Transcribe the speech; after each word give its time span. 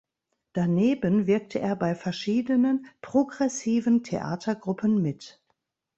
Daneben 0.53 1.27
wirkte 1.27 1.59
er 1.59 1.75
bei 1.75 1.93
verschiedenen 1.93 2.87
progressiven 3.03 4.01
Theatergruppen 4.03 4.99
mit. 4.99 5.39